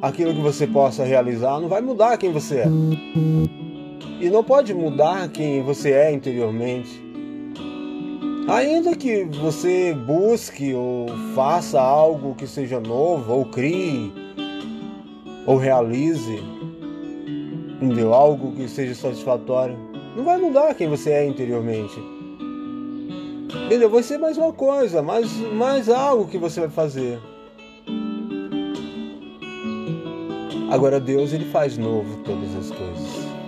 [0.00, 2.66] aquilo que você possa realizar, não vai mudar quem você é.
[4.20, 7.02] E não pode mudar quem você é interiormente.
[8.48, 14.12] Ainda que você busque ou faça algo que seja novo, ou crie,
[15.46, 16.42] ou realize,
[17.80, 18.12] entendeu?
[18.12, 19.76] Algo que seja satisfatório,
[20.16, 21.96] não vai mudar quem você é interiormente.
[23.66, 23.88] Entendeu?
[23.88, 27.20] Vai ser mais uma coisa, mais, mais algo que você vai fazer.
[30.70, 33.40] Agora Deus ele faz novo todas as coisas.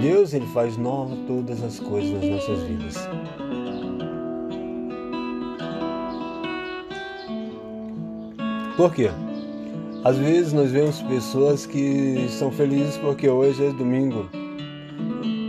[0.00, 3.08] Deus ele faz nova todas as coisas nas nossas vidas.
[8.76, 9.10] Por quê?
[10.04, 14.28] Às vezes nós vemos pessoas que são felizes porque hoje é domingo.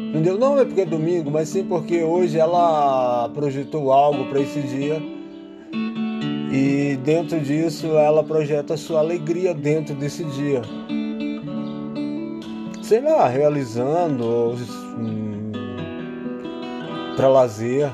[0.09, 0.39] Entendeu?
[0.39, 5.16] Não é porque é domingo, mas sim porque hoje ela projetou algo para esse dia
[6.57, 10.61] e dentro disso ela projeta a sua alegria dentro desse dia
[12.88, 14.55] sei lá, realizando
[14.97, 15.52] hum,
[17.17, 17.91] para lazer,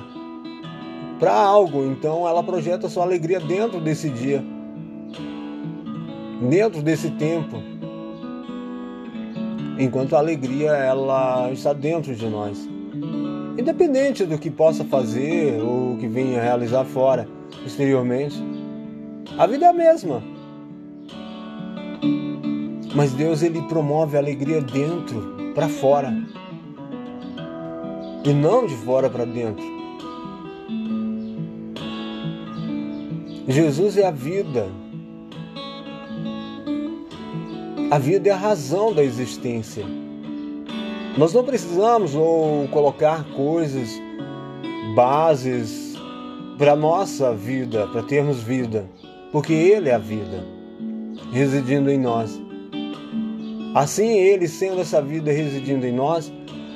[1.20, 1.84] para algo.
[1.84, 4.44] Então ela projeta sua alegria dentro desse dia,
[6.48, 7.58] dentro desse tempo.
[9.80, 12.70] Enquanto a alegria ela está dentro de nós.
[13.58, 17.28] Independente do que possa fazer ou que venha realizar fora,
[17.66, 18.40] exteriormente,
[19.38, 20.24] a vida é a mesma.
[22.96, 26.14] Mas Deus ele promove a alegria dentro para fora
[28.24, 29.64] e não de fora para dentro.
[33.48, 34.68] Jesus é a vida.
[37.92, 39.86] A vida é a razão da existência.
[41.18, 43.90] Nós não precisamos ou colocar coisas,
[44.96, 45.96] bases
[46.58, 48.90] para nossa vida, para termos vida,
[49.34, 50.46] porque Ele é a vida,
[51.32, 52.40] residindo em nós.
[53.74, 56.32] Assim, Ele sendo essa vida residindo em nós,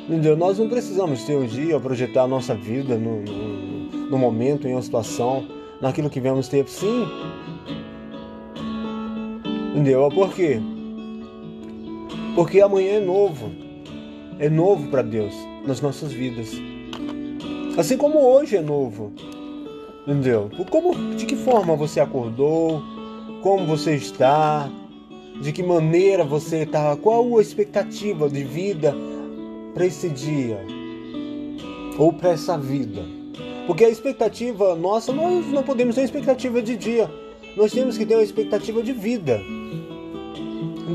[0.09, 0.35] entendeu?
[0.35, 4.73] nós não precisamos ter um dia projetar a nossa vida no, no, no momento, em
[4.73, 5.47] uma situação,
[5.79, 6.67] naquilo que vamos ter.
[6.67, 7.05] Sim.
[9.75, 10.09] Entendeu?
[10.09, 10.59] Por quê?
[12.33, 13.51] Porque amanhã é novo.
[14.39, 15.33] É novo para Deus
[15.67, 16.51] nas nossas vidas.
[17.77, 19.13] Assim como hoje é novo.
[20.07, 20.49] Entendeu?
[20.69, 22.81] Como, de que forma você acordou?
[23.43, 24.71] Como você está?
[25.41, 28.95] de que maneira você está, qual a expectativa de vida
[29.73, 30.59] para esse dia
[31.97, 33.03] ou para essa vida.
[33.65, 37.09] Porque a expectativa nossa, nós não podemos ter expectativa de dia,
[37.55, 39.39] nós temos que ter uma expectativa de vida.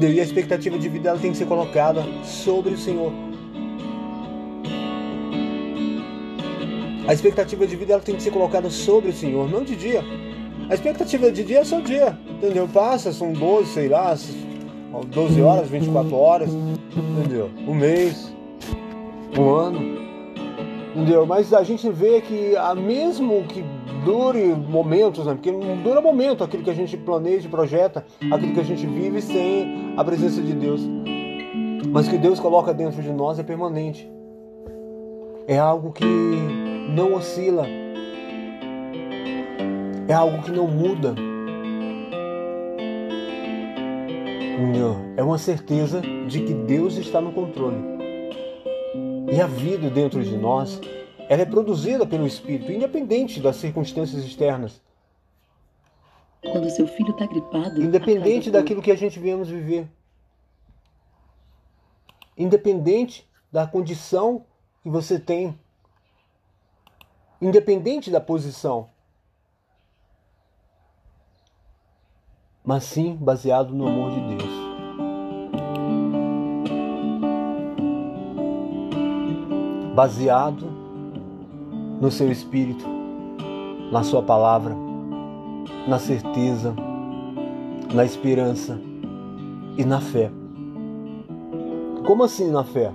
[0.00, 3.12] E a expectativa de vida ela tem que ser colocada sobre o Senhor.
[7.07, 10.03] A expectativa de vida ela tem que ser colocada sobre o Senhor, não de dia.
[10.71, 12.69] A expectativa de dia é só dia, entendeu?
[12.69, 14.17] Passa, são 12, sei lá,
[15.09, 17.51] 12 horas, 24 horas, entendeu?
[17.67, 18.33] Um mês,
[19.37, 19.99] um ano,
[20.95, 21.27] entendeu?
[21.27, 23.65] Mas a gente vê que a mesmo que
[24.05, 25.35] dure momentos, né?
[25.35, 29.21] Porque não dura momento aquilo que a gente planeja, projeta, aquilo que a gente vive
[29.21, 30.81] sem a presença de Deus.
[31.91, 34.11] Mas que Deus coloca dentro de nós é permanente.
[35.49, 36.05] É algo que
[36.88, 37.66] não oscila
[40.09, 41.15] é algo que não muda.
[45.16, 47.78] É uma certeza de que Deus está no controle.
[49.32, 50.81] E a vida dentro de nós,
[51.28, 54.81] ela é produzida pelo Espírito, independente das circunstâncias externas.
[56.41, 57.81] Quando seu filho está gripado.
[57.81, 59.88] Independente daquilo que a gente viemos viver.
[62.37, 64.44] Independente da condição
[64.82, 65.56] que você tem.
[67.43, 68.89] Independente da posição.
[72.65, 74.51] mas sim baseado no amor de Deus.
[79.95, 80.67] Baseado
[82.01, 82.85] no seu espírito,
[83.91, 84.75] na sua palavra,
[85.87, 86.75] na certeza,
[87.93, 88.81] na esperança
[89.77, 90.31] e na fé.
[92.06, 92.93] Como assim na fé?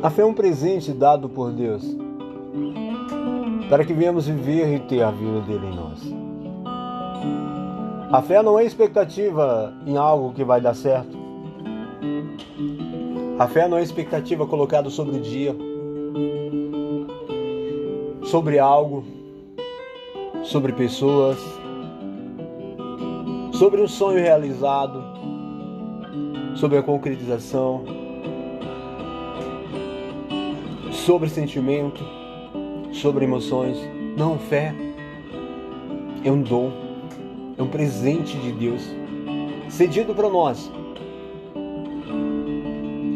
[0.00, 1.82] A fé é um presente dado por Deus
[3.68, 6.14] para que venhamos viver e ter a vida dele em nós.
[8.12, 11.18] A fé não é expectativa em algo que vai dar certo.
[13.40, 15.54] A fé não é expectativa colocada sobre o dia,
[18.22, 19.04] sobre algo,
[20.44, 21.38] sobre pessoas,
[23.52, 25.02] sobre um sonho realizado,
[26.54, 27.97] sobre a concretização,
[31.08, 32.04] sobre sentimento
[32.92, 33.78] sobre emoções,
[34.14, 34.74] não fé.
[36.22, 36.70] é um dom,
[37.56, 38.82] é um presente de Deus,
[39.70, 40.70] cedido para nós,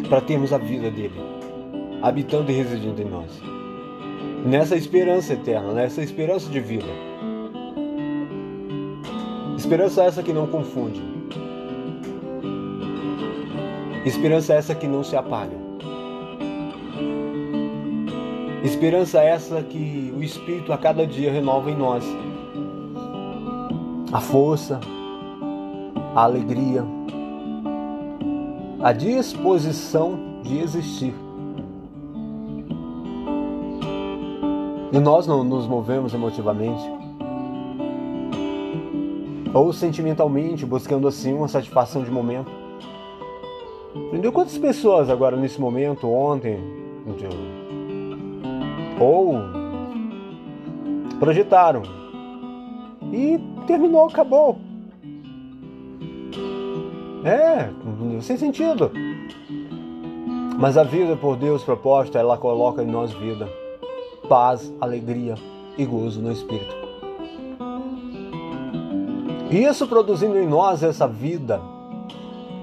[0.09, 1.21] para termos a vida dele,
[2.01, 3.31] habitando e residindo em nós.
[4.47, 6.89] Nessa esperança eterna, nessa esperança de vida.
[9.59, 11.03] Esperança essa que não confunde.
[14.07, 15.62] Esperança essa que não se apaga.
[18.65, 22.05] Esperança essa que o Espírito a cada dia renova em nós.
[24.13, 24.79] A força,
[26.15, 26.85] a alegria,
[28.81, 31.13] a disposição de existir.
[34.93, 36.83] E nós não nos movemos emotivamente
[39.55, 42.51] ou sentimentalmente, buscando assim uma satisfação de momento.
[43.95, 44.33] Entendeu?
[44.33, 46.59] Quantas pessoas agora nesse momento, ontem,
[49.01, 49.35] ou
[51.19, 51.83] projetaram
[53.13, 54.59] e terminou, acabou.
[57.25, 57.71] É,
[58.21, 58.91] sem sentido.
[60.59, 63.49] Mas a vida por Deus proposta, ela coloca em nós vida,
[64.29, 65.35] paz, alegria
[65.77, 66.83] e gozo no Espírito.
[69.51, 71.61] Isso produzindo em nós essa vida,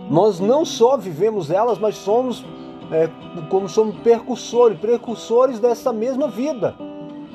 [0.09, 2.43] nós não só vivemos elas, mas somos
[2.91, 3.09] é,
[3.49, 6.75] como somos percursores, precursores dessa mesma vida.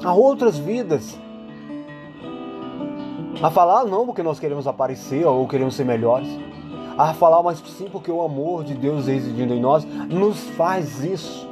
[0.03, 1.19] Há outras vidas.
[3.43, 6.29] A falar não porque nós queremos aparecer ou queremos ser melhores.
[6.97, 11.49] A falar, mas sim porque o amor de Deus residindo em nós nos faz isso.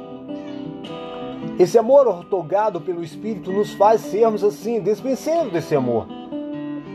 [1.59, 6.07] Esse amor ortogado pelo Espírito nos faz sermos assim, despenseiros desse amor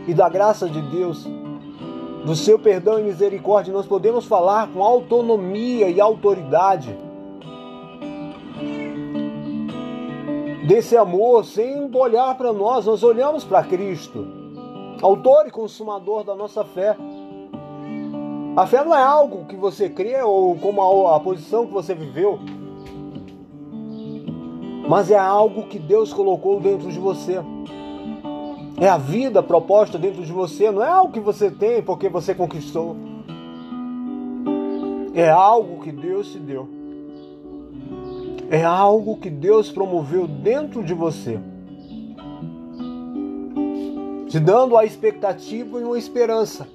[0.07, 1.27] e da graça de Deus,
[2.25, 6.95] do seu perdão e misericórdia, nós podemos falar com autonomia e autoridade
[10.67, 14.27] desse amor sem olhar para nós, nós olhamos para Cristo,
[15.01, 16.95] autor e consumador da nossa fé.
[18.55, 21.95] A fé não é algo que você crê ou como a, a posição que você
[21.95, 22.39] viveu,
[24.87, 27.39] mas é algo que Deus colocou dentro de você.
[28.81, 32.33] É a vida proposta dentro de você, não é algo que você tem porque você
[32.33, 32.95] conquistou.
[35.13, 36.65] É algo que Deus te deu.
[38.49, 41.37] É algo que Deus promoveu dentro de você.
[44.29, 46.65] Te dando a expectativa e uma esperança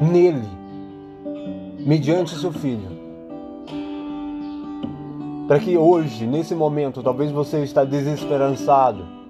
[0.00, 0.48] nele,
[1.80, 3.02] mediante seu filho.
[5.46, 9.21] Para que hoje, nesse momento, talvez você está desesperançado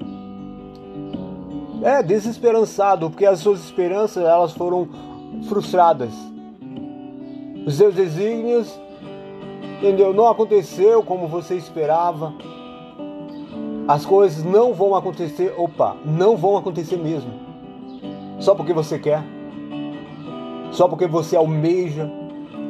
[1.83, 4.89] é, desesperançado, porque as suas esperanças elas foram
[5.49, 6.13] frustradas.
[7.67, 8.79] Os seus desígnios,
[9.79, 10.13] entendeu?
[10.13, 12.33] Não aconteceu como você esperava.
[13.87, 17.33] As coisas não vão acontecer, opa, não vão acontecer mesmo.
[18.39, 19.23] Só porque você quer.
[20.71, 22.11] Só porque você almeja.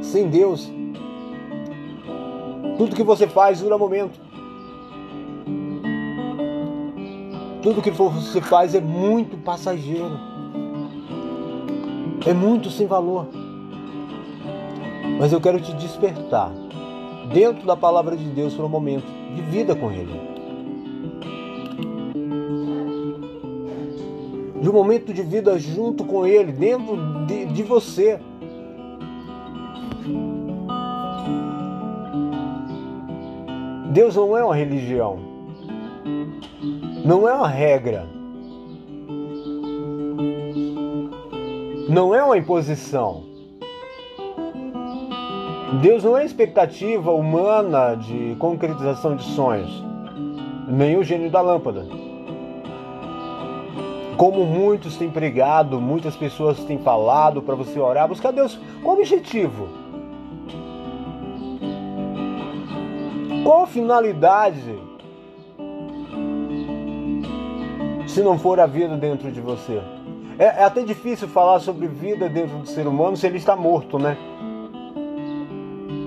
[0.01, 0.69] Sem Deus,
[2.77, 4.19] tudo que você faz dura momento.
[7.63, 10.19] Tudo que você faz é muito passageiro.
[12.27, 13.29] É muito sem valor.
[15.21, 16.51] Mas eu quero te despertar
[17.33, 20.21] dentro da palavra de Deus para um momento de vida com Ele.
[24.61, 28.19] De um momento de vida junto com Ele, dentro de, de você.
[33.93, 35.33] Deus não é uma religião
[37.05, 38.07] não é uma regra.
[41.89, 43.25] Não é uma imposição.
[45.81, 49.83] Deus não é expectativa humana de concretização de sonhos,
[50.69, 51.87] nem o gênio da lâmpada.
[54.17, 59.69] Como muitos têm pregado, muitas pessoas têm falado para você orar, buscar Deus qual objetivo?
[63.43, 64.92] Qual a finalidade
[68.13, 69.81] se não for a vida dentro de você.
[70.39, 73.99] É, é, até difícil falar sobre vida dentro do ser humano se ele está morto,
[73.99, 74.19] né?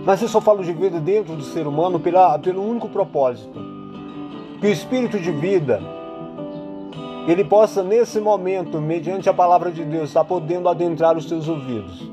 [0.06, 3.60] Mas eu só falo de vida dentro do ser humano pela, pelo único propósito:
[4.62, 5.82] que o espírito de vida
[7.28, 12.08] ele possa, nesse momento, mediante a palavra de Deus, estar podendo adentrar os seus ouvidos.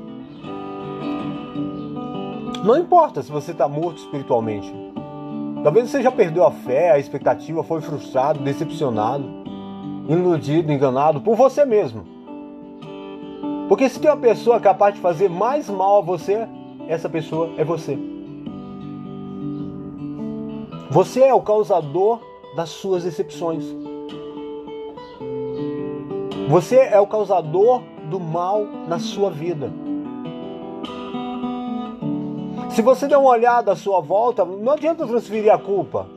[2.63, 4.73] Não importa se você está morto espiritualmente.
[5.63, 9.42] Talvez você já perdeu a fé, a expectativa, foi frustrado, decepcionado
[10.07, 12.05] iludido, enganado por você mesmo.
[13.67, 16.47] Porque se tem uma pessoa capaz de fazer mais mal a você,
[16.87, 17.97] essa pessoa é você.
[20.89, 22.19] Você é o causador
[22.55, 23.65] das suas decepções.
[26.49, 29.71] Você é o causador do mal na sua vida.
[32.69, 36.07] Se você der uma olhada à sua volta, não adianta transferir a culpa.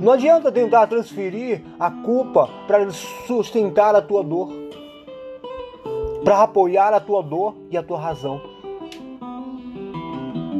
[0.00, 4.52] Não adianta tentar transferir a culpa para sustentar a tua dor,
[6.24, 8.40] para apoiar a tua dor e a tua razão.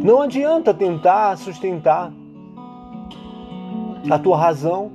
[0.04, 2.12] Não adianta tentar sustentar
[4.08, 4.92] a tua razão.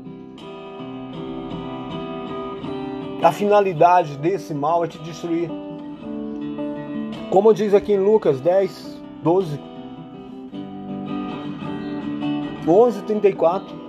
[3.22, 5.50] A finalidade desse mal é te destruir.
[7.29, 9.60] Como diz aqui em Lucas 10, 12,
[12.67, 13.88] 11, 34.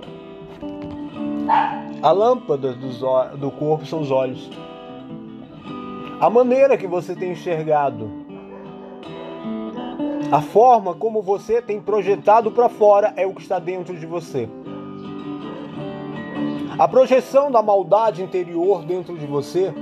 [2.01, 4.49] A lâmpada do corpo são os olhos.
[6.19, 8.09] A maneira que você tem enxergado,
[10.31, 14.47] a forma como você tem projetado para fora é o que está dentro de você.
[16.79, 19.73] A projeção da maldade interior dentro de você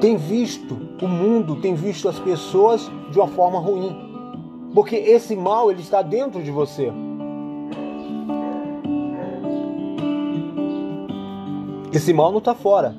[0.00, 3.96] tem visto o mundo, tem visto as pessoas de uma forma ruim.
[4.74, 6.92] Porque esse mal ele está dentro de você.
[11.96, 12.94] Esse mal não está fora.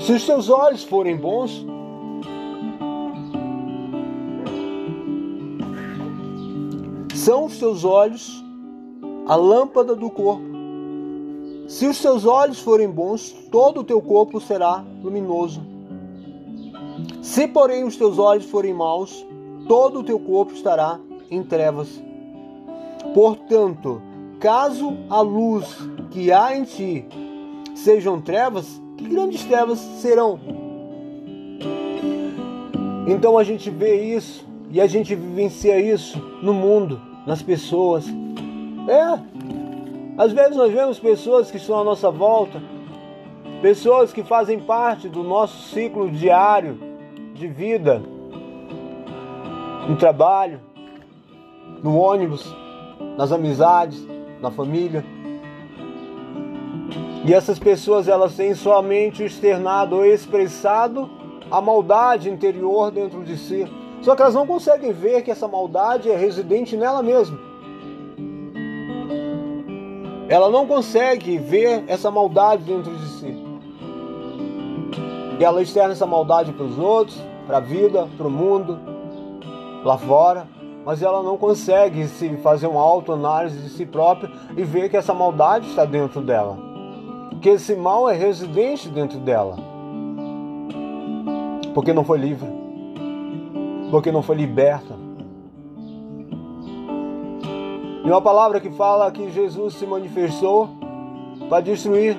[0.00, 1.64] Se os seus olhos forem bons,
[7.14, 8.44] são os seus olhos
[9.28, 10.42] a lâmpada do corpo.
[11.68, 15.62] Se os seus olhos forem bons, todo o teu corpo será luminoso.
[17.22, 19.24] Se, porém, os teus olhos forem maus,
[19.68, 20.98] todo o teu corpo estará
[21.30, 22.02] em trevas.
[23.14, 24.02] Portanto,
[24.40, 25.64] caso a luz
[26.10, 27.06] que há em ti
[27.76, 30.40] sejam trevas, que grandes trevas serão?
[33.06, 38.04] Então a gente vê isso e a gente vivencia isso no mundo, nas pessoas.
[38.88, 39.20] É,
[40.18, 42.60] às vezes nós vemos pessoas que estão à nossa volta,
[43.62, 46.78] pessoas que fazem parte do nosso ciclo diário
[47.34, 48.02] de vida,
[49.88, 50.60] no trabalho,
[51.82, 52.52] no ônibus,
[53.16, 54.04] nas amizades,
[54.40, 55.04] na família.
[57.26, 61.10] E essas pessoas elas têm somente externado ou expressado
[61.50, 63.66] a maldade interior dentro de si.
[64.00, 67.36] Só que elas não conseguem ver que essa maldade é residente nela mesma.
[70.28, 73.44] Ela não consegue ver essa maldade dentro de si.
[75.40, 78.78] E ela externa essa maldade para os outros, para a vida, para o mundo,
[79.84, 80.46] lá fora,
[80.84, 85.12] mas ela não consegue se fazer uma autoanálise de si própria e ver que essa
[85.12, 86.65] maldade está dentro dela
[87.40, 89.56] que esse mal é residente dentro dela.
[91.74, 92.48] Porque não foi livre.
[93.90, 94.94] Porque não foi liberta.
[98.04, 100.70] E uma palavra que fala que Jesus se manifestou
[101.48, 102.16] para destruir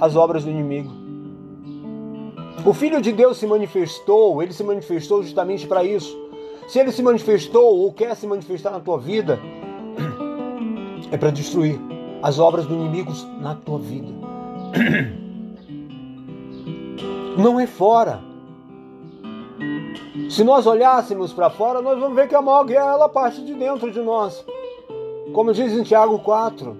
[0.00, 0.90] as obras do inimigo.
[2.64, 6.16] O Filho de Deus se manifestou, ele se manifestou justamente para isso.
[6.68, 9.40] Se ele se manifestou ou quer se manifestar na tua vida,
[11.10, 11.80] é para destruir
[12.22, 14.08] as obras do inimigo na tua vida.
[17.38, 18.20] Não é fora.
[20.28, 23.54] Se nós olhássemos para fora, nós vamos ver que a maior guerra ela parte de
[23.54, 24.44] dentro de nós.
[25.32, 26.76] Como diz em Tiago 4.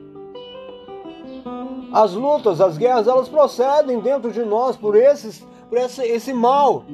[1.92, 6.84] As lutas, as guerras, elas procedem dentro de nós por, esses, por esse, esse mal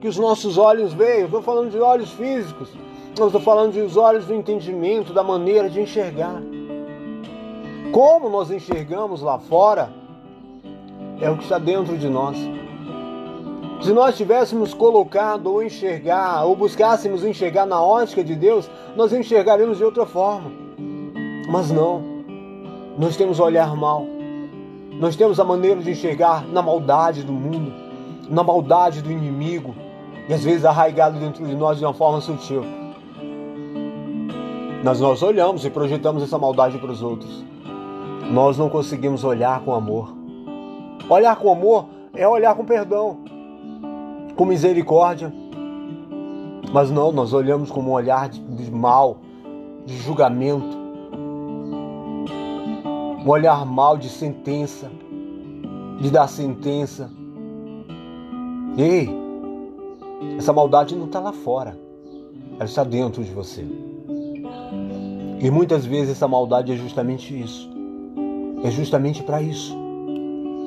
[0.00, 1.24] que os nossos olhos veem.
[1.24, 2.68] estou falando de olhos físicos.
[3.18, 6.40] Eu estou falando dos olhos do entendimento, da maneira de enxergar.
[7.92, 9.92] Como nós enxergamos lá fora
[11.20, 12.38] é o que está dentro de nós.
[13.82, 19.76] Se nós tivéssemos colocado ou enxergar, ou buscássemos enxergar na ótica de Deus, nós enxergaríamos
[19.76, 20.50] de outra forma.
[21.50, 22.02] Mas não.
[22.96, 24.06] Nós temos olhar mal.
[24.98, 27.72] Nós temos a maneira de enxergar na maldade do mundo,
[28.30, 29.74] na maldade do inimigo,
[30.28, 32.64] e às vezes arraigado dentro de nós de uma forma sutil.
[34.82, 37.44] Mas nós olhamos e projetamos essa maldade para os outros.
[38.30, 40.14] Nós não conseguimos olhar com amor.
[41.08, 43.18] Olhar com amor é olhar com perdão,
[44.36, 45.32] com misericórdia.
[46.72, 49.18] Mas não, nós olhamos como um olhar de, de mal,
[49.84, 50.76] de julgamento,
[53.24, 54.90] um olhar mal de sentença,
[56.00, 57.10] de dar sentença.
[58.78, 59.10] Ei,
[60.38, 61.78] essa maldade não está lá fora,
[62.54, 63.66] ela está dentro de você.
[65.40, 67.71] E muitas vezes essa maldade é justamente isso.
[68.64, 69.82] É justamente para isso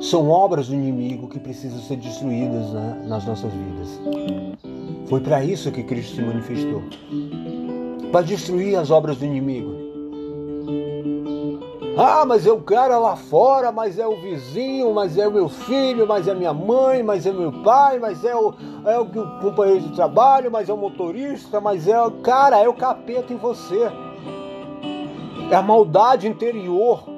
[0.02, 4.00] são obras do inimigo que precisam ser destruídas né, nas nossas vidas.
[5.08, 6.84] Foi para isso que Cristo se manifestou
[8.12, 9.74] para destruir as obras do inimigo.
[11.98, 16.06] Ah, mas eu quero lá fora, mas é o vizinho, mas é o meu filho,
[16.06, 18.54] mas é minha mãe, mas é meu pai, mas é o,
[18.86, 19.06] é o
[19.40, 22.12] companheiro de trabalho, mas é o motorista, mas é o.
[22.12, 23.90] Cara, é o capeta em você.
[25.50, 27.15] É a maldade interior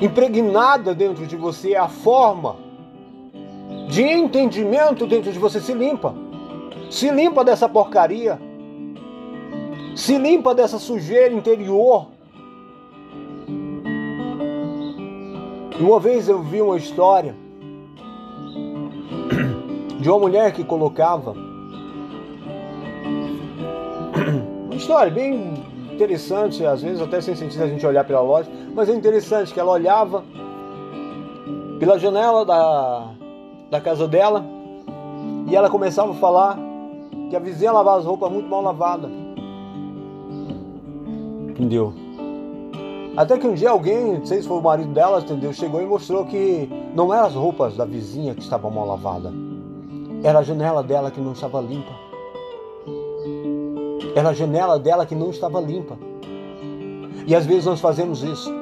[0.00, 2.56] impregnada dentro de você, é a forma
[3.88, 6.14] de entendimento dentro de você se limpa.
[6.90, 8.40] Se limpa dessa porcaria.
[9.94, 12.08] Se limpa dessa sujeira interior
[15.80, 17.36] Uma vez eu vi uma história
[20.00, 21.30] de uma mulher que colocava
[24.66, 25.54] uma história bem
[25.98, 29.58] interessante, às vezes até sem sentido a gente olhar pela loja, mas é interessante que
[29.58, 30.22] ela olhava
[31.80, 33.10] pela janela da,
[33.68, 34.44] da casa dela
[35.48, 36.56] e ela começava a falar
[37.28, 39.10] que a vizinha lavava as roupas muito mal lavadas.
[41.48, 41.92] Entendeu?
[43.16, 45.52] Até que um dia alguém, não sei se foi o marido dela, entendeu?
[45.52, 49.32] Chegou e mostrou que não eram as roupas da vizinha que estavam mal lavadas.
[50.22, 52.07] Era a janela dela que não estava limpa.
[54.18, 55.96] Era a janela dela que não estava limpa.
[57.24, 58.52] E às vezes nós fazemos isso.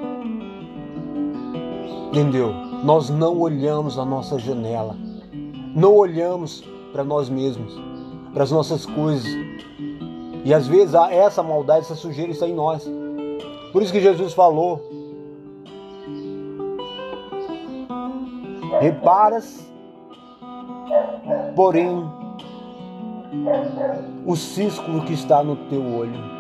[2.09, 2.53] Entendeu?
[2.85, 4.95] Nós não olhamos a nossa janela.
[5.75, 7.73] Não olhamos para nós mesmos,
[8.35, 9.27] para as nossas coisas.
[10.45, 12.87] E às vezes essa maldade, essa sujeira está em nós.
[13.73, 14.87] Por isso que Jesus falou:
[18.79, 19.67] Reparas,
[21.55, 22.07] porém,
[24.25, 26.37] o cisco que está no teu olho.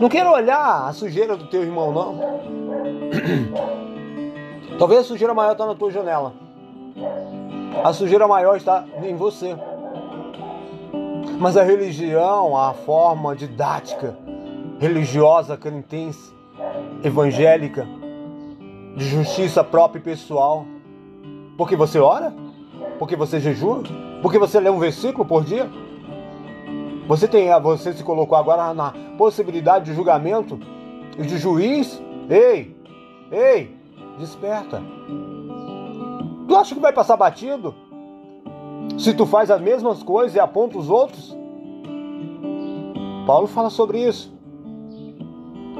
[0.00, 2.20] Não quero olhar a sujeira do teu irmão, não.
[4.78, 6.34] Talvez a sujeira maior está na tua janela.
[7.82, 9.56] A sujeira maior está em você.
[11.38, 14.16] Mas a religião, a forma didática,
[14.78, 16.34] religiosa, crentense,
[17.02, 17.86] evangélica,
[18.96, 20.66] de justiça própria e pessoal.
[21.56, 22.34] Porque você ora?
[22.98, 23.82] Porque você jejua?
[24.22, 25.70] Porque você lê um versículo por dia?
[27.08, 30.58] Você tem, você se colocou agora na possibilidade de julgamento
[31.16, 32.02] e de juiz?
[32.28, 32.76] Ei,
[33.30, 33.76] ei,
[34.18, 34.82] desperta.
[36.48, 37.74] Tu acha que vai passar batido?
[38.98, 41.36] Se tu faz as mesmas coisas e aponta os outros?
[43.26, 44.34] Paulo fala sobre isso.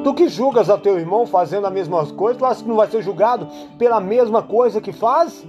[0.04, 2.88] Tu que julgas a teu irmão fazendo a mesma coisa, tu acha que não vai
[2.88, 3.48] ser julgado
[3.78, 5.44] pela mesma coisa que faz?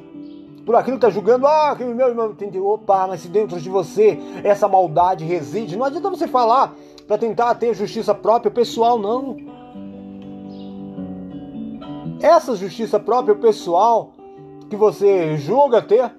[0.68, 2.68] Por aquilo que está julgando, ah, que meu irmão entendeu.
[2.68, 6.76] Opa, mas se dentro de você essa maldade reside, não adianta você falar
[7.08, 9.38] para tentar ter justiça própria pessoal, não.
[12.22, 14.12] Essa justiça própria pessoal
[14.70, 16.12] que você julga ter,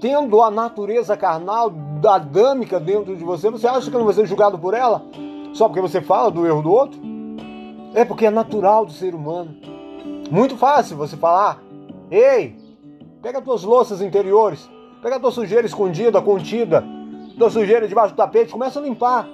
[0.00, 1.72] tendo a natureza carnal,
[2.04, 5.04] adâmica dentro de você, você acha que não vai ser julgado por ela?
[5.52, 7.00] Só porque você fala do erro do outro?
[7.94, 9.54] É porque é natural do ser humano.
[10.32, 11.62] Muito fácil você falar:
[12.10, 12.60] ei,
[13.22, 14.68] pega as tuas louças interiores,
[15.00, 16.84] pega tua sujeira escondida, contida,
[17.38, 19.28] tua sujeira debaixo do tapete, começa a limpar.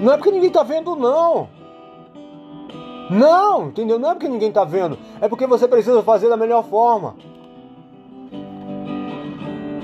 [0.00, 1.48] Não é porque ninguém está vendo, não.
[3.10, 3.98] Não, entendeu?
[3.98, 4.98] Não é porque ninguém está vendo.
[5.20, 7.16] É porque você precisa fazer da melhor forma.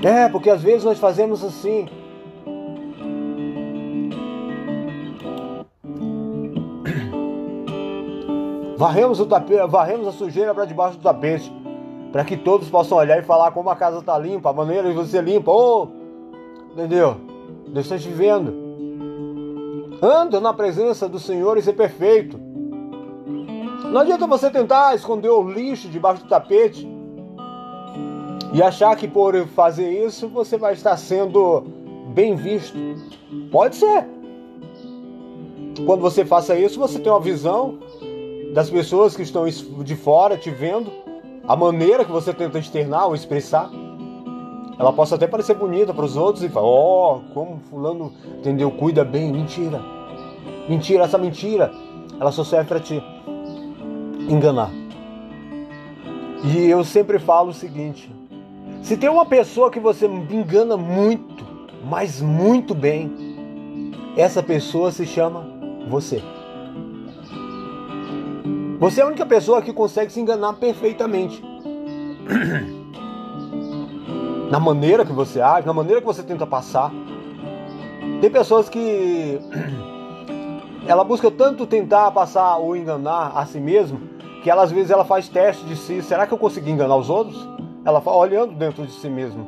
[0.03, 1.89] É, porque às vezes nós fazemos assim.
[8.77, 11.51] Varremos, o tapete, varremos a sujeira para debaixo do tapete,
[12.13, 14.93] para que todos possam olhar e falar como a casa está limpa, a maneira de
[14.93, 15.51] você limpa.
[15.51, 15.87] Oh,
[16.71, 17.17] entendeu?
[17.67, 18.53] Deus está te vendo.
[19.99, 22.39] Anda na presença do Senhor e ser perfeito.
[23.91, 26.87] Não adianta você tentar esconder o lixo debaixo do tapete
[28.53, 31.61] e achar que por fazer isso você vai estar sendo
[32.13, 32.77] bem visto.
[33.51, 34.05] Pode ser.
[35.83, 37.79] Quando você faça isso, você tem uma visão
[38.53, 40.91] das pessoas que estão de fora te vendo,
[41.47, 43.69] a maneira que você tenta externar ou expressar.
[44.79, 48.71] Ela possa até parecer bonita para os outros e falar: Ó, oh, como Fulano, entendeu?
[48.71, 49.31] Cuida bem.
[49.31, 49.81] Mentira.
[50.67, 51.71] Mentira, essa mentira,
[52.19, 53.03] ela só serve para te
[54.29, 54.71] enganar.
[56.43, 58.09] E eu sempre falo o seguinte:
[58.81, 61.45] se tem uma pessoa que você engana muito,
[61.83, 63.11] mas muito bem,
[64.17, 65.45] essa pessoa se chama
[65.87, 66.21] você.
[68.79, 71.43] Você é a única pessoa que consegue se enganar perfeitamente.
[74.49, 76.91] Na maneira que você age, na maneira que você tenta passar.
[78.21, 79.39] Tem pessoas que
[80.85, 83.99] ela busca tanto tentar passar ou enganar a si mesma
[84.43, 86.01] que ela às vezes ela faz teste de si.
[86.03, 87.47] Será que eu consegui enganar os outros?
[87.85, 89.47] Ela fala olhando dentro de si mesma.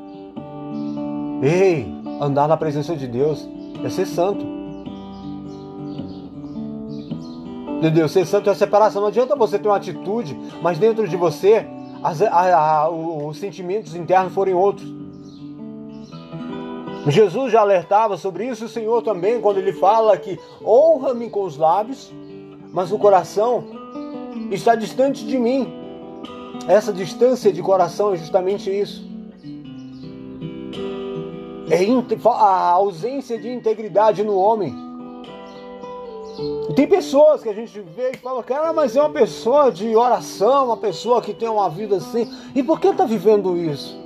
[1.43, 1.85] Ei,
[2.19, 3.47] andar na presença de Deus
[3.83, 4.54] é ser santo.
[7.85, 8.09] Entendeu?
[8.09, 8.99] Ser santo é a separação.
[8.99, 11.67] Não adianta você ter uma atitude, mas dentro de você
[12.03, 14.91] as, a, a, os sentimentos internos forem outros.
[17.07, 21.57] Jesus já alertava sobre isso, o Senhor também, quando ele fala que honra-me com os
[21.57, 22.11] lábios,
[22.73, 23.63] mas o coração
[24.49, 25.71] está distante de mim.
[26.67, 29.07] Essa distância de coração é justamente isso.
[31.69, 31.85] É
[32.31, 34.84] a ausência de integridade no homem.
[36.75, 40.65] Tem pessoas que a gente vê e fala, cara, mas é uma pessoa de oração,
[40.65, 42.29] uma pessoa que tem uma vida assim.
[42.53, 43.97] E por que está vivendo isso?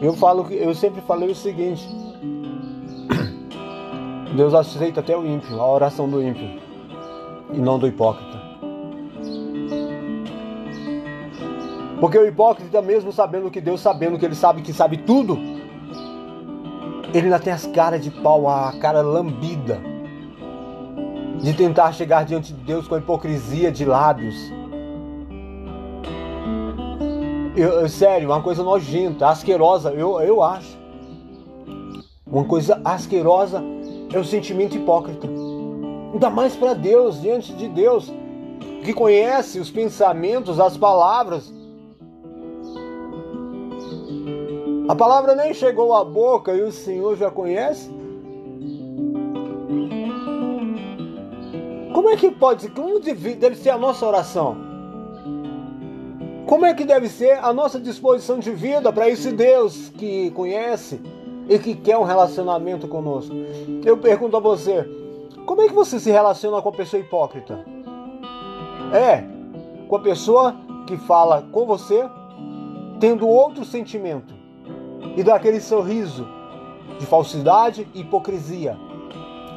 [0.00, 1.86] Eu falo que eu sempre falei o seguinte:
[4.34, 6.60] Deus aceita até o ímpio, a oração do ímpio,
[7.52, 8.42] e não do hipócrita.
[12.00, 15.38] Porque o hipócrita, mesmo sabendo que Deus, sabendo que ele sabe que sabe tudo,
[17.14, 19.80] ele ainda tem as caras de pau, a cara lambida,
[21.40, 24.52] de tentar chegar diante de Deus com a hipocrisia de lábios
[27.56, 30.76] eu, sério, uma coisa nojenta, asquerosa, eu, eu acho.
[32.26, 33.62] Uma coisa asquerosa
[34.12, 35.28] é o sentimento hipócrita.
[36.12, 38.12] Ainda mais para Deus, diante de Deus,
[38.84, 41.52] que conhece os pensamentos, as palavras.
[44.88, 47.88] A palavra nem chegou à boca e o Senhor já conhece.
[51.94, 54.56] Como é que pode, como deve, deve ser a nossa oração?
[56.44, 61.00] Como é que deve ser a nossa disposição de vida para esse Deus que conhece
[61.48, 63.32] e que quer um relacionamento conosco?
[63.84, 64.84] Eu pergunto a você,
[65.46, 67.64] como é que você se relaciona com a pessoa hipócrita?
[68.92, 69.24] É,
[69.86, 70.56] com a pessoa
[70.88, 72.10] que fala com você
[72.98, 74.34] tendo outro sentimento
[75.16, 76.26] e dá aquele sorriso
[76.98, 78.76] de falsidade e hipocrisia.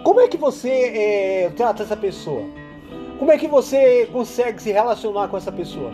[0.04, 2.44] Como é que você é, trata essa pessoa?
[3.20, 5.92] Como é que você consegue se relacionar com essa pessoa?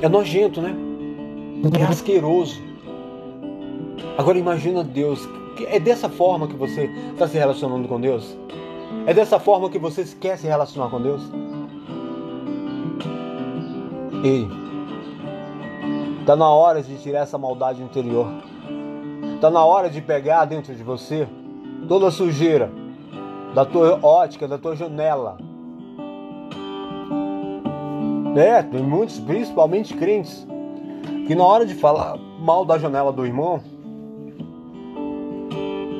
[0.00, 0.74] É nojento, né?
[1.78, 2.60] É asqueroso.
[4.18, 5.28] Agora imagina Deus.
[5.68, 8.36] É dessa forma que você está se relacionando com Deus?
[9.06, 11.22] É dessa forma que você quer se relacionar com Deus?
[14.24, 14.46] Ei,
[16.20, 18.26] está na hora de tirar essa maldade interior.
[19.42, 21.26] Está na hora de pegar dentro de você
[21.88, 22.70] toda a sujeira
[23.52, 25.36] da tua ótica, da tua janela,
[28.36, 30.46] é, tem muitos, principalmente crentes,
[31.26, 33.60] que na hora de falar mal da janela do irmão,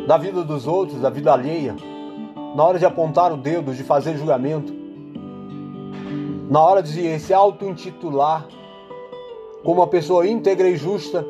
[0.07, 1.75] da vida dos outros, da vida alheia,
[2.55, 4.73] na hora de apontar o dedo, de fazer julgamento,
[6.49, 8.47] na hora de se auto-intitular
[9.65, 11.27] como uma pessoa íntegra e justa,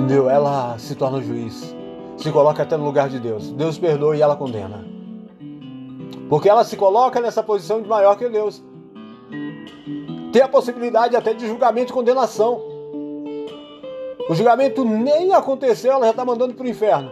[0.00, 0.30] entendeu?
[0.30, 1.74] Ela se torna juiz,
[2.16, 3.50] se coloca até no lugar de Deus.
[3.52, 4.84] Deus perdoa e ela condena.
[6.28, 8.62] Porque ela se coloca nessa posição de maior que Deus.
[10.32, 12.62] Tem a possibilidade até de julgamento e condenação.
[14.28, 17.10] O julgamento nem aconteceu, ela já está mandando para o inferno.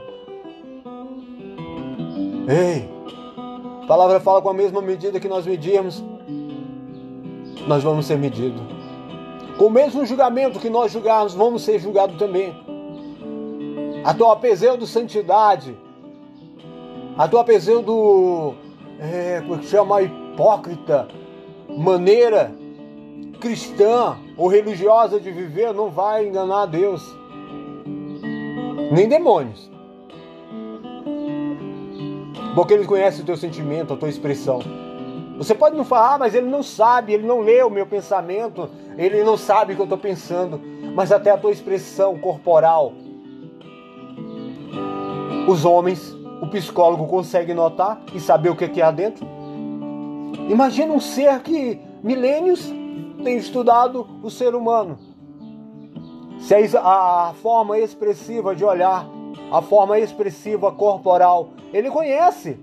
[2.49, 2.89] Ei,
[3.83, 6.03] a palavra fala com a mesma medida que nós medirmos,
[7.67, 8.63] nós vamos ser medidos.
[9.59, 12.68] Com o mesmo julgamento que nós julgarmos, vamos ser julgados também.
[14.05, 15.77] A tua pseudo santidade,
[17.17, 18.55] a tua pseudo
[19.01, 21.09] é, como é que chama, hipócrita,
[21.69, 22.53] maneira
[23.41, 27.03] cristã ou religiosa de viver não vai enganar Deus,
[28.93, 29.71] nem demônios.
[32.55, 34.61] Porque ele conhece o teu sentimento, a tua expressão.
[35.37, 38.69] Você pode não falar, ah, mas ele não sabe, ele não lê o meu pensamento,
[38.97, 40.61] ele não sabe o que eu estou pensando,
[40.95, 42.93] mas até a tua expressão corporal.
[45.49, 49.27] Os homens o psicólogo consegue notar e saber o que é há dentro?
[50.47, 52.71] Imagina um ser que milênios
[53.25, 54.99] tem estudado o ser humano.
[56.39, 59.09] Se a forma expressiva de olhar,
[59.51, 62.59] a forma expressiva corporal, ele conhece.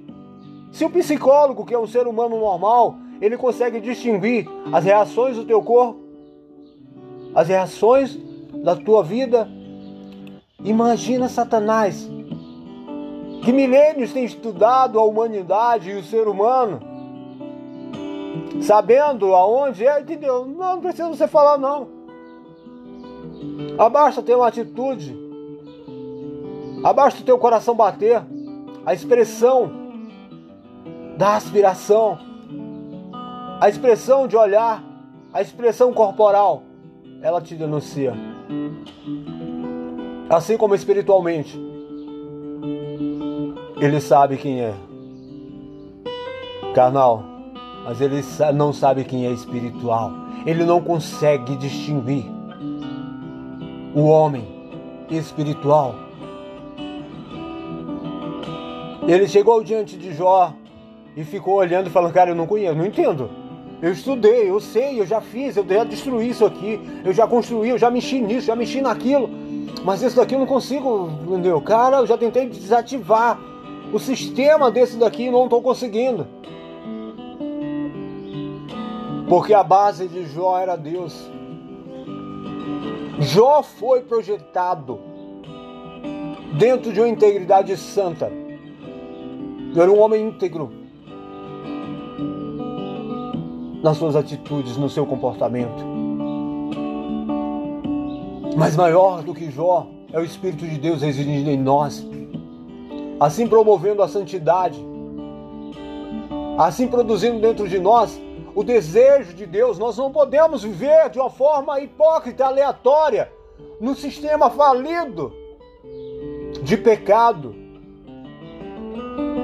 [0.72, 5.44] Se o psicólogo, que é um ser humano normal, ele consegue distinguir as reações do
[5.44, 6.02] teu corpo,
[7.34, 8.16] as reações
[8.64, 9.50] da tua vida,
[10.64, 12.08] imagina Satanás
[13.46, 16.80] que milênios tem estudado a humanidade e o ser humano,
[18.64, 20.48] sabendo aonde é, entendeu?
[20.48, 21.88] Não, não precisa você falar, não.
[23.78, 25.16] Abasta ter uma atitude,
[26.84, 28.24] abasta o teu coração bater,
[28.84, 29.72] a expressão
[31.16, 32.18] da aspiração,
[33.62, 34.84] a expressão de olhar,
[35.32, 36.64] a expressão corporal,
[37.22, 38.12] ela te denuncia.
[40.32, 41.65] Assim como espiritualmente.
[43.86, 44.74] Ele sabe quem é
[46.74, 47.24] carnal,
[47.84, 48.20] mas ele
[48.56, 50.12] não sabe quem é espiritual.
[50.44, 52.26] Ele não consegue distinguir
[53.94, 54.44] o homem
[55.08, 55.94] espiritual.
[59.08, 60.52] Ele chegou diante de Jó
[61.16, 63.30] e ficou olhando e falando: Cara, eu não conheço, não entendo.
[63.84, 67.70] Eu estudei, eu sei, eu já fiz, eu já destruí isso aqui, eu já construí,
[67.70, 69.30] eu já mexi nisso, já mexi naquilo.
[69.84, 71.62] Mas isso daqui eu não consigo, entendeu?
[71.62, 73.40] Cara, eu já tentei desativar
[73.96, 76.28] o sistema desse daqui não estou conseguindo.
[79.30, 81.32] Porque a base de Jó era Deus.
[83.22, 85.00] Jó foi projetado
[86.58, 88.30] dentro de uma integridade santa.
[89.74, 90.74] Era um homem íntegro
[93.82, 95.86] nas suas atitudes, no seu comportamento.
[98.58, 102.06] Mas maior do que Jó é o Espírito de Deus residindo em nós,
[103.20, 104.84] assim promovendo a santidade,
[106.58, 108.20] assim produzindo dentro de nós
[108.54, 109.78] o desejo de Deus.
[109.78, 113.32] Nós não podemos viver de uma forma hipócrita, aleatória,
[113.80, 115.34] no sistema falido
[116.64, 117.56] de pecado.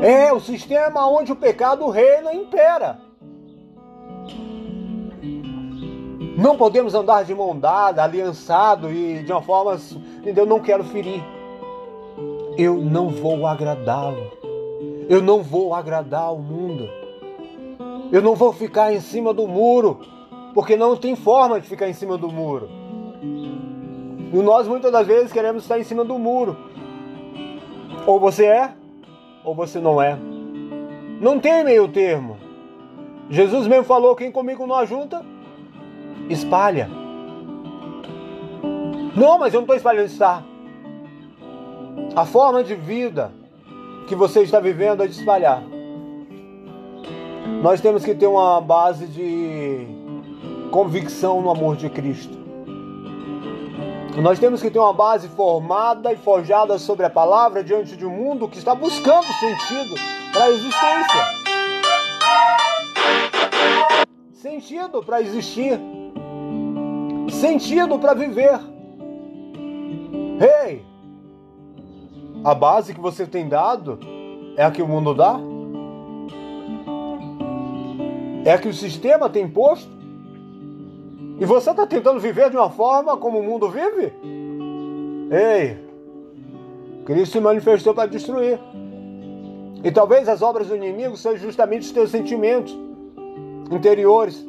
[0.01, 2.99] É o sistema onde o pecado reina e impera.
[6.38, 9.77] Não podemos andar de mão dada, aliançado e de uma forma,
[10.17, 10.45] entendeu?
[10.45, 11.21] Não quero ferir.
[12.57, 14.31] Eu não vou agradá-lo.
[15.09, 16.89] Eu não vou agradar o mundo.
[18.11, 20.01] Eu não vou ficar em cima do muro,
[20.53, 22.69] porque não tem forma de ficar em cima do muro.
[24.33, 26.57] E nós muitas das vezes queremos estar em cima do muro.
[28.05, 28.73] Ou você é,
[29.43, 30.17] ou você não é.
[31.19, 32.37] Não tem meio termo.
[33.29, 35.25] Jesus mesmo falou: quem comigo não ajunta,
[36.29, 36.89] espalha.
[39.15, 40.43] Não, mas eu não estou espalhando, está.
[42.13, 43.32] A forma de vida
[44.08, 45.63] que você está vivendo é de espalhar.
[47.62, 49.88] Nós temos que ter uma base de
[50.71, 52.38] convicção no amor de Cristo.
[54.21, 58.10] Nós temos que ter uma base formada e forjada sobre a palavra diante de um
[58.10, 59.95] mundo que está buscando sentido
[60.34, 61.41] para a existência.
[64.34, 65.80] Sentido para existir.
[67.30, 68.60] Sentido para viver.
[70.65, 70.70] Ei!
[72.43, 73.99] A base que você tem dado
[74.58, 75.39] é a que o mundo dá?
[78.43, 79.89] É a que o sistema tem posto?
[81.39, 84.13] E você está tentando viver de uma forma como o mundo vive?
[85.32, 85.77] Ei,
[87.06, 88.60] Cristo se manifestou para destruir.
[89.84, 92.77] E talvez as obras do inimigo sejam justamente os teus sentimentos
[93.71, 94.45] interiores,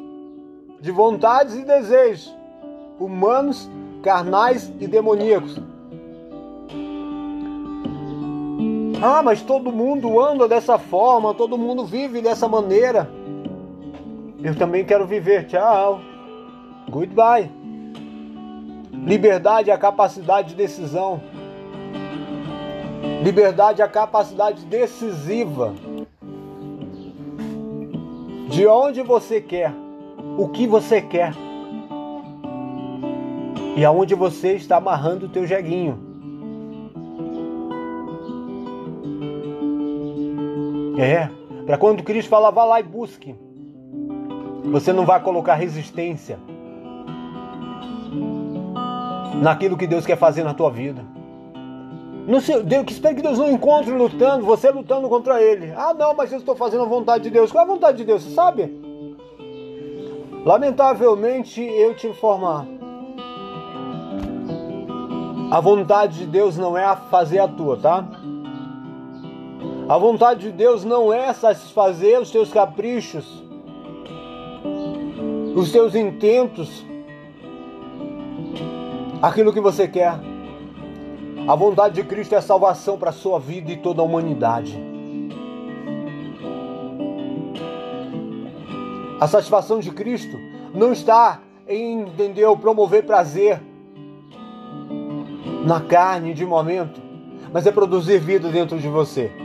[0.81, 2.35] de vontades e desejos
[2.99, 3.69] humanos,
[4.03, 5.59] carnais e demoníacos.
[9.05, 13.09] Ah, mas todo mundo anda dessa forma, todo mundo vive dessa maneira.
[14.41, 15.45] Eu também quero viver.
[15.47, 15.99] Tchau.
[16.89, 17.51] Goodbye.
[18.93, 21.21] Liberdade é a capacidade de decisão.
[23.21, 25.73] Liberdade é a capacidade decisiva.
[28.47, 29.73] De onde você quer,
[30.37, 31.33] o que você quer.
[33.75, 36.12] E aonde você está amarrando o teu jeguinho.
[40.97, 41.29] É,
[41.65, 43.35] para quando Cristo fala, vá lá e busque.
[44.65, 46.39] Você não vai colocar resistência
[49.41, 51.03] naquilo que Deus quer fazer na tua vida.
[52.25, 55.73] Não sei, Deus, espero que Deus não encontre lutando, você lutando contra Ele.
[55.75, 57.51] Ah, não, mas eu estou fazendo a vontade de Deus.
[57.51, 58.23] Qual é a vontade de Deus?
[58.23, 58.71] Você sabe?
[60.45, 62.65] Lamentavelmente, eu te informar.
[65.51, 68.07] A vontade de Deus não é fazer a tua, tá?
[69.93, 73.43] A vontade de Deus não é satisfazer os teus caprichos
[75.55, 76.83] os seus intentos,
[79.21, 80.15] aquilo que você quer.
[81.47, 84.75] A vontade de Cristo é salvação para a sua vida e toda a humanidade.
[89.21, 90.39] A satisfação de Cristo
[90.73, 93.61] não está em, entendeu, promover prazer
[95.63, 96.99] na carne de momento,
[97.53, 99.42] mas é produzir vida dentro de você.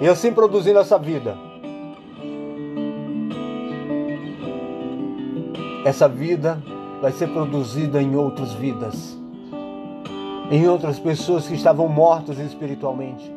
[0.00, 1.36] E assim produzindo essa vida,
[5.84, 6.62] essa vida
[7.02, 9.18] vai ser produzida em outras vidas,
[10.50, 13.30] em outras pessoas que estavam mortas espiritualmente,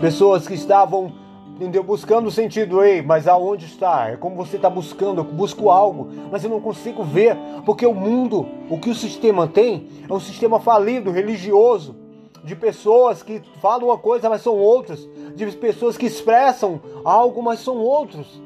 [0.00, 1.12] pessoas que estavam
[1.60, 1.82] entendeu?
[1.82, 4.08] Buscando sentido, ei, mas aonde está?
[4.08, 7.92] É como você está buscando, eu busco algo, mas eu não consigo ver, porque o
[7.92, 11.94] mundo, o que o sistema tem, é um sistema falido, religioso,
[12.42, 17.60] de pessoas que falam uma coisa, mas são outras, de pessoas que expressam algo, mas
[17.60, 18.40] são outros.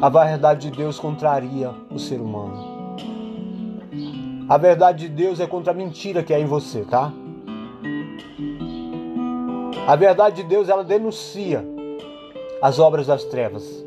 [0.00, 2.76] A verdade de Deus contraria o ser humano.
[4.48, 7.12] A verdade de Deus é contra a mentira que é em você, tá?
[9.86, 11.64] A verdade de Deus, ela denuncia
[12.60, 13.84] as obras das trevas.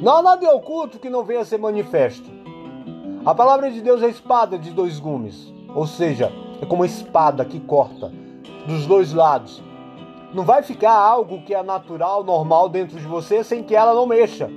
[0.00, 2.30] Não há nada oculto que não venha a ser manifesto.
[3.26, 7.44] A palavra de Deus é espada de dois gumes, ou seja, é como uma espada
[7.44, 8.12] que corta
[8.66, 9.62] dos dois lados.
[10.32, 14.06] Não vai ficar algo que é natural, normal dentro de você sem que ela não
[14.06, 14.48] mexa.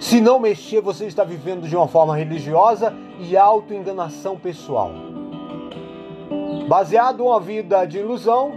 [0.00, 4.90] Se não mexer, você está vivendo de uma forma religiosa e autoenganação pessoal.
[6.68, 8.52] Baseado em uma vida de ilusão,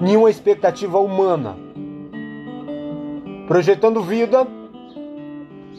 [0.00, 1.56] nenhuma expectativa humana.
[3.46, 4.46] Projetando vida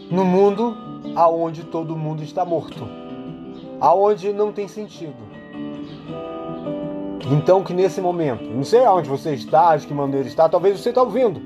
[0.10, 0.76] no mundo
[1.16, 2.88] aonde todo mundo está morto,
[3.80, 5.34] aonde não tem sentido.
[7.32, 10.90] Então que nesse momento, não sei aonde você está, de que maneira está, talvez você
[10.90, 11.42] está ouvindo.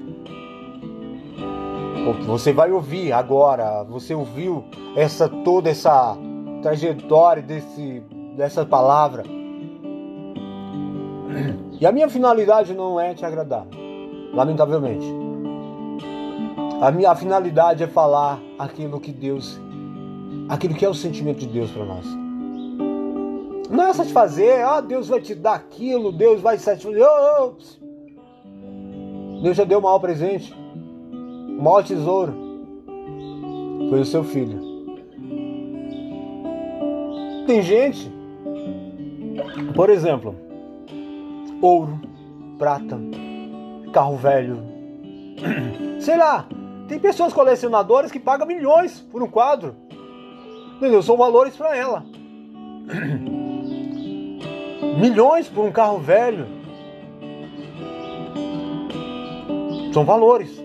[2.26, 4.64] Você vai ouvir agora, você ouviu
[4.96, 6.18] essa toda essa
[6.62, 8.02] trajetória desse,
[8.36, 9.24] dessa palavra.
[11.80, 13.68] E a minha finalidade não é te agradar,
[14.34, 15.27] lamentavelmente.
[16.80, 19.60] A minha finalidade é falar aquilo que Deus,
[20.48, 22.06] aquilo que é o sentimento de Deus para nós.
[23.68, 27.04] Não é satisfazer, ah, Deus vai te dar aquilo, Deus vai satisfazer.
[27.04, 27.54] Oh.
[29.42, 32.34] Deus já deu o maior presente, o maior tesouro.
[33.90, 34.62] Foi o seu filho.
[37.48, 38.12] Tem gente,
[39.74, 40.36] por exemplo,
[41.60, 42.00] ouro,
[42.60, 43.00] prata,
[43.92, 44.60] carro velho,
[46.00, 46.48] sei lá,
[46.88, 49.76] tem pessoas colecionadoras que pagam milhões por um quadro.
[50.78, 51.02] Entendeu?
[51.04, 52.06] São valores para ela.
[54.98, 56.48] Milhões por um carro velho.
[59.94, 60.64] São valores.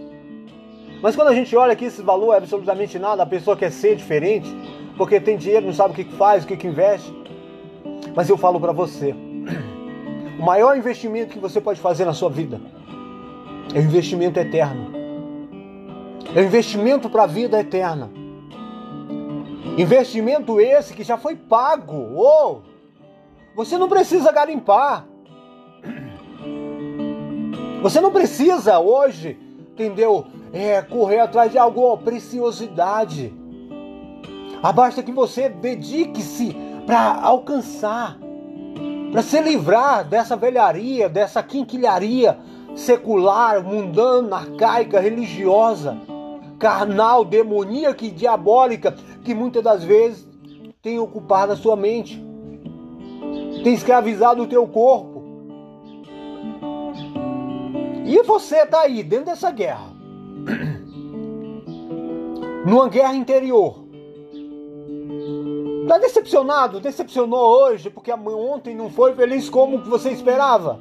[1.02, 3.96] Mas quando a gente olha que esse valor é absolutamente nada, a pessoa quer ser
[3.96, 4.48] diferente,
[4.96, 7.12] porque tem dinheiro, não sabe o que faz, o que investe.
[8.14, 9.12] Mas eu falo para você,
[10.38, 12.60] o maior investimento que você pode fazer na sua vida
[13.74, 15.01] é o investimento eterno.
[16.34, 18.10] É o investimento para a vida eterna.
[19.76, 22.14] Investimento esse que já foi pago.
[22.16, 22.60] Oh,
[23.54, 25.06] você não precisa garimpar.
[27.82, 29.38] Você não precisa hoje,
[29.72, 30.26] entendeu?
[30.54, 33.34] É, correr atrás de algo, preciosidade.
[34.74, 38.16] Basta que você dedique-se para alcançar,
[39.10, 42.38] para se livrar dessa velharia, dessa quinquilharia
[42.74, 45.98] secular, mundana, arcaica, religiosa
[46.62, 50.24] carnal, demoníaca e diabólica que muitas das vezes
[50.80, 52.24] tem ocupado a sua mente,
[53.64, 55.24] tem escravizado o teu corpo.
[58.06, 59.92] E você está aí dentro dessa guerra,
[62.64, 63.82] numa guerra interior.
[65.82, 66.78] Está decepcionado?
[66.78, 70.78] Decepcionou hoje porque ontem não foi feliz como você esperava?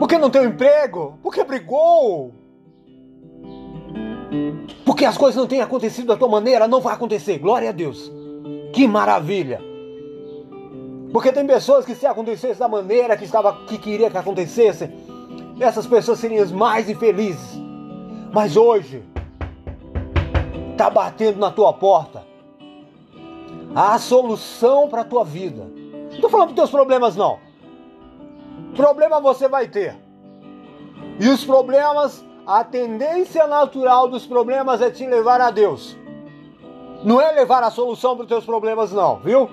[0.00, 1.18] Porque não tem um emprego?
[1.22, 2.32] Porque brigou?
[4.82, 6.66] Porque as coisas não têm acontecido da tua maneira?
[6.66, 7.36] Não vai acontecer.
[7.36, 8.10] Glória a Deus.
[8.72, 9.60] Que maravilha.
[11.12, 14.90] Porque tem pessoas que se acontecesse da maneira que estava que queria que acontecesse,
[15.60, 17.60] essas pessoas seriam as mais infelizes.
[18.32, 19.02] Mas hoje
[20.70, 22.24] está batendo na tua porta
[23.74, 25.70] a solução para a tua vida.
[26.08, 27.49] Não estou falando dos teus problemas não.
[28.74, 29.96] Problema você vai ter.
[31.18, 35.96] E os problemas, a tendência natural dos problemas é te levar a Deus.
[37.04, 39.48] Não é levar a solução para os teus problemas, não, viu?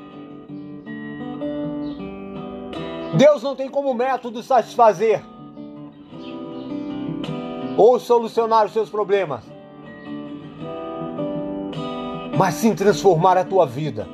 [3.18, 5.24] Deus não tem como método satisfazer
[7.78, 9.44] ou solucionar os seus problemas,
[12.38, 14.08] mas sim transformar a tua vida,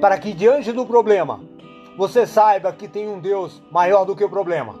[0.00, 1.40] para que diante do problema
[1.96, 4.74] você saiba que tem um Deus maior do que o problema.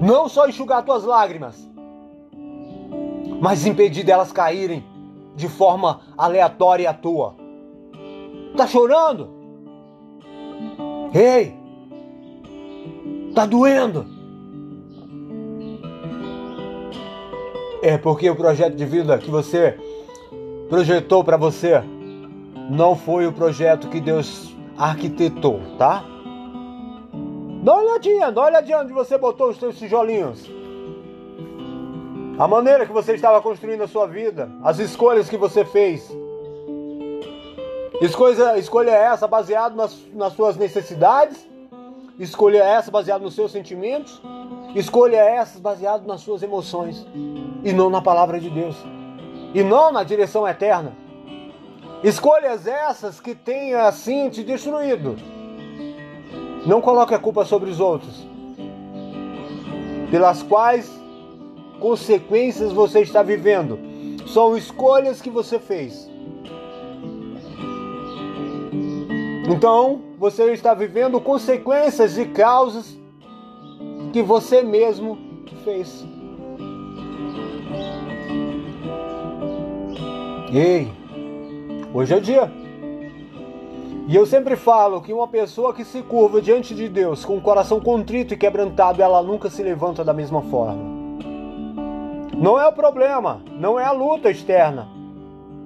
[0.00, 1.68] Não só enxugar tuas lágrimas,
[3.40, 4.84] mas impedir delas caírem
[5.34, 7.34] de forma aleatória à toa.
[8.56, 9.30] Tá chorando?
[11.14, 11.54] Ei!
[13.34, 14.06] Tá doendo?
[17.82, 19.78] É porque o projeto de vida que você
[20.68, 21.82] projetou para você
[22.70, 26.04] não foi o projeto que Deus arquitetou, tá?
[27.62, 30.48] Dá uma olhadinha, dá uma olhadinha onde você botou os seus tijolinhos.
[32.38, 36.10] a maneira que você estava construindo a sua vida, as escolhas que você fez.
[38.00, 41.48] Escolha, escolha essa baseada nas, nas suas necessidades,
[42.18, 44.20] escolha essa baseada nos seus sentimentos,
[44.74, 47.06] escolha essa baseada nas suas emoções
[47.64, 48.76] e não na palavra de Deus
[49.56, 50.92] e não na direção eterna.
[52.04, 55.16] Escolhas essas que têm assim te destruído.
[56.66, 58.26] Não coloque a culpa sobre os outros,
[60.10, 60.90] pelas quais
[61.80, 63.78] consequências você está vivendo.
[64.26, 66.10] São escolhas que você fez.
[69.48, 72.98] Então, você está vivendo consequências e causas
[74.12, 75.16] que você mesmo
[75.66, 76.06] fez.
[80.52, 80.88] Ei,
[81.96, 82.50] hoje é o dia.
[84.06, 87.40] E eu sempre falo que uma pessoa que se curva diante de Deus com o
[87.40, 90.78] coração contrito e quebrantado, ela nunca se levanta da mesma forma.
[92.36, 94.88] Não é o problema, não é a luta externa.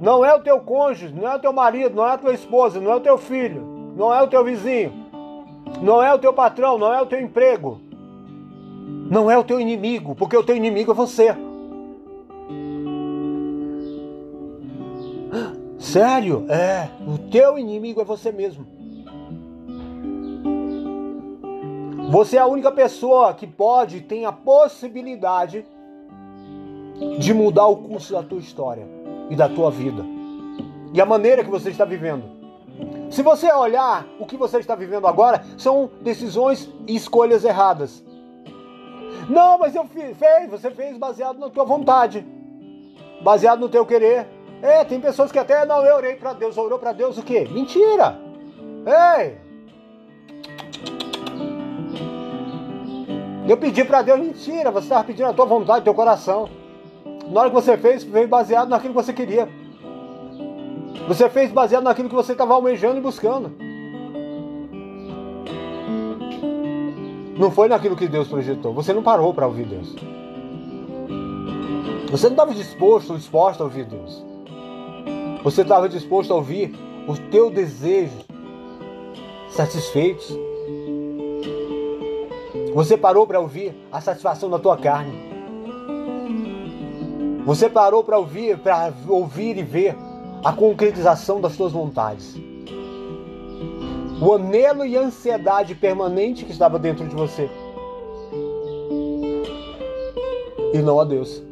[0.01, 2.81] Não é o teu cônjuge, não é o teu marido, não é a tua esposa,
[2.81, 4.93] não é o teu filho, não é o teu vizinho,
[5.83, 7.81] não é o teu patrão, não é o teu emprego.
[9.11, 11.37] Não é o teu inimigo, porque o teu inimigo é você.
[15.81, 16.47] Sério?
[16.51, 18.67] É, o teu inimigo é você mesmo.
[22.11, 25.65] Você é a única pessoa que pode, tem a possibilidade
[27.19, 28.87] de mudar o curso da tua história
[29.31, 30.05] e da tua vida.
[30.93, 32.25] E a maneira que você está vivendo.
[33.09, 38.05] Se você olhar o que você está vivendo agora, são decisões e escolhas erradas.
[39.31, 40.17] Não, mas eu fiz,
[40.51, 42.27] você fez baseado na tua vontade,
[43.23, 44.27] baseado no teu querer,
[44.63, 47.49] é, tem pessoas que até não, eu orei para Deus, orou para Deus o quê?
[47.51, 48.19] Mentira!
[49.21, 49.39] Ei!
[53.49, 56.49] Eu pedi para Deus, mentira, você estava pedindo a tua vontade, teu coração.
[57.31, 59.49] Na hora que você fez, fez baseado naquilo que você queria.
[61.09, 63.53] Você fez baseado naquilo que você estava almejando e buscando.
[67.37, 68.75] Não foi naquilo que Deus projetou.
[68.75, 69.97] Você não parou para ouvir Deus.
[72.11, 74.30] Você não estava disposto disposta a ouvir Deus.
[75.43, 76.75] Você estava disposto a ouvir
[77.09, 78.27] os teus desejos
[79.49, 80.37] satisfeitos?
[82.75, 85.31] Você parou para ouvir a satisfação da tua carne?
[87.47, 89.97] Você parou para ouvir, para ouvir e ver
[90.45, 92.37] a concretização das suas vontades?
[94.21, 97.51] O anelo e a ansiedade permanente que estava dentro de você?
[100.75, 101.43] E não a Deus.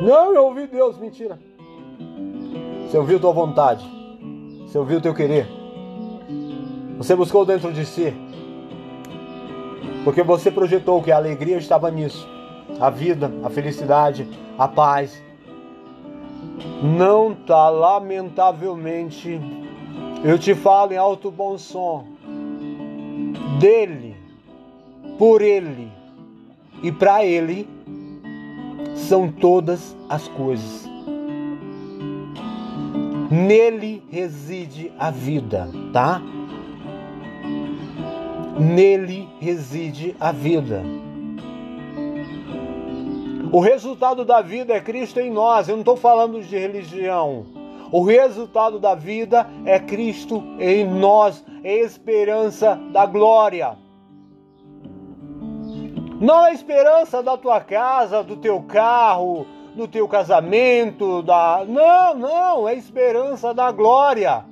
[0.00, 1.38] Não, eu ouvi Deus, mentira.
[2.86, 3.84] Você ouviu tua vontade.
[4.66, 5.46] Você ouviu teu querer.
[6.98, 8.14] Você buscou dentro de si.
[10.04, 12.28] Porque você projetou que a alegria estava nisso.
[12.80, 14.28] A vida, a felicidade,
[14.58, 15.22] a paz.
[16.82, 19.40] Não tá, lamentavelmente.
[20.24, 22.04] Eu te falo em alto bom som.
[23.58, 24.16] Dele,
[25.18, 25.90] por ele
[26.82, 27.68] e para ele
[28.94, 30.91] são todas as coisas.
[33.32, 36.20] Nele reside a vida, tá?
[38.60, 40.82] Nele reside a vida.
[43.50, 45.66] O resultado da vida é Cristo em nós.
[45.66, 47.46] Eu não estou falando de religião.
[47.90, 53.78] O resultado da vida é Cristo em nós, é esperança da glória.
[56.20, 61.64] Não é esperança da tua casa, do teu carro, do teu casamento, da.
[61.66, 64.44] Não, não, é esperança da glória.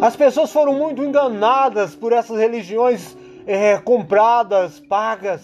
[0.00, 5.42] As pessoas foram muito enganadas por essas religiões é, compradas, pagas,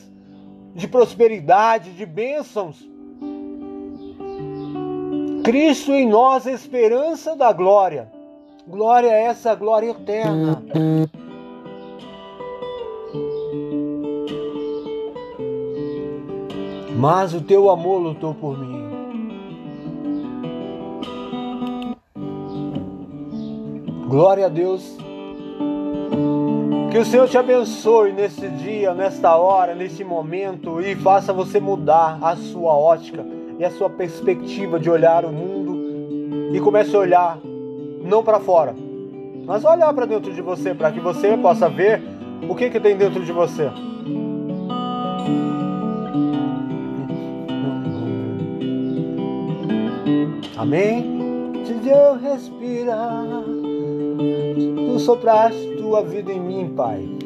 [0.75, 2.89] de prosperidade, de bênçãos.
[5.45, 8.11] Cristo em nós, é esperança da glória.
[8.67, 10.63] Glória é essa glória eterna.
[16.99, 18.83] Mas o teu amor lutou por mim.
[24.09, 24.97] Glória a Deus.
[26.91, 32.19] Que o Senhor te abençoe nesse dia, nesta hora, neste momento e faça você mudar
[32.21, 33.25] a sua ótica
[33.59, 37.39] e a sua perspectiva de olhar o mundo e comece a olhar
[38.03, 38.75] não para fora,
[39.45, 42.03] mas olhar para dentro de você para que você possa ver
[42.49, 43.71] o que que tem dentro de você.
[50.59, 51.05] Amém?
[51.65, 53.25] Se eu respirar,
[54.77, 57.19] tu sopraste tua vida em mim, Pai.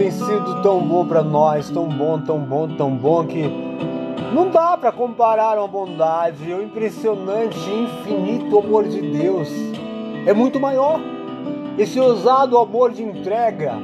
[0.00, 3.42] tem sido tão bom para nós, tão bom, tão bom, tão bom que
[4.34, 9.48] não dá para comparar a bondade, o impressionante, infinito amor de Deus.
[10.26, 10.98] É muito maior.
[11.76, 13.74] Esse ousado amor de entrega,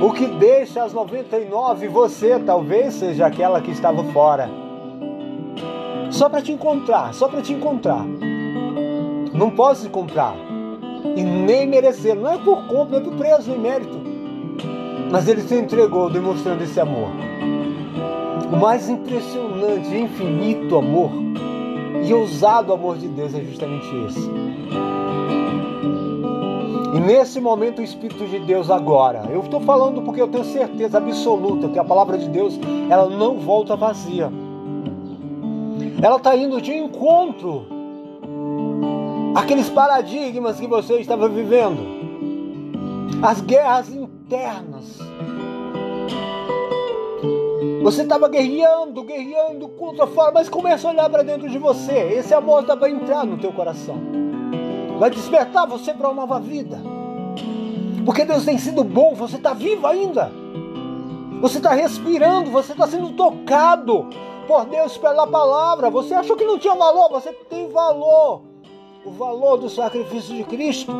[0.00, 4.48] o que deixa as 99 você talvez seja aquela que estava fora.
[6.10, 8.04] Só para te encontrar, só para te encontrar.
[9.32, 10.34] Não posso te comprar
[11.16, 12.14] e nem merecer.
[12.14, 13.98] Não é por compra, é por preço nem mérito.
[15.10, 17.10] Mas ele se entregou demonstrando esse amor.
[18.52, 21.10] O mais impressionante infinito amor
[22.04, 24.30] e ousado amor de Deus é justamente esse.
[26.96, 30.96] E nesse momento o Espírito de Deus agora, eu estou falando porque eu tenho certeza
[30.96, 34.32] absoluta que a palavra de Deus ela não volta vazia.
[36.02, 37.66] Ela está indo de encontro
[39.34, 41.82] àqueles paradigmas que você estava vivendo,
[43.22, 44.98] as guerras internas.
[47.82, 51.92] Você estava guerreando, guerreando contra fora, mas começa a olhar para dentro de você.
[51.92, 54.25] Esse amor está para entrar no teu coração
[54.98, 56.80] vai despertar você para uma nova vida.
[58.04, 60.30] Porque Deus tem sido bom, você está vivo ainda.
[61.40, 64.06] Você está respirando, você está sendo tocado
[64.46, 65.90] por Deus pela palavra.
[65.90, 68.42] Você achou que não tinha valor, você tem valor.
[69.04, 70.92] O valor do sacrifício de Cristo,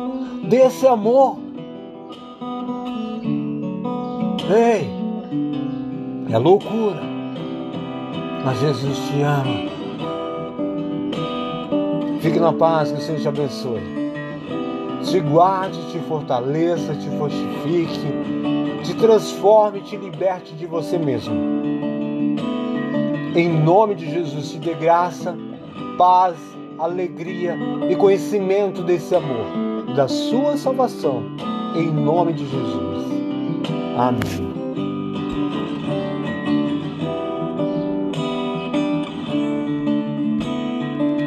[0.47, 1.37] desse amor.
[4.49, 4.89] Ei,
[6.31, 7.01] é loucura,
[8.45, 9.76] mas Jesus te ama.
[12.21, 13.81] Fique na paz, que o Senhor te abençoe.
[15.03, 21.35] Te guarde, te fortaleça, te fortifique, te transforme, te liberte de você mesmo.
[23.35, 25.37] Em nome de Jesus, te dê graça,
[25.97, 26.35] paz,
[26.79, 27.55] alegria
[27.89, 31.23] e conhecimento desse amor, da sua salvação.
[31.75, 33.05] Em nome de Jesus.
[33.97, 34.46] Amém.